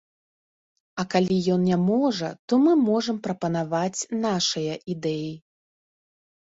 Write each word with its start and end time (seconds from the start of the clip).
А 1.03 1.05
калі 1.13 1.37
ён 1.55 1.61
не 1.73 1.77
можа, 1.91 2.31
то 2.47 2.53
мы 2.65 2.73
можам 2.89 3.21
прапанаваць 3.29 4.07
нашыя 4.27 4.73
ідэі. 4.97 5.33